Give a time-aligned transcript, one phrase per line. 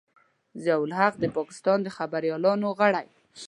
[0.63, 3.07] ضیا الحق د پاکستان د خبریالانو غړی.